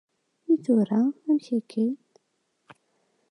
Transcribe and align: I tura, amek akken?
I 0.53 0.55
tura, 0.63 1.01
amek 1.27 1.45
akken? 1.57 1.91